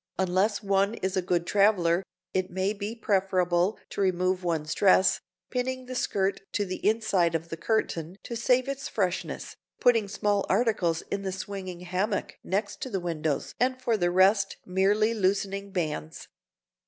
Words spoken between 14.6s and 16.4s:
merely loosening bands.